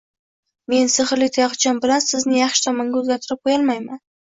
[0.71, 4.05] men sehrli tayoqcham bilan sizni yaxshi tomonga o’zgartirib qo’yolmayman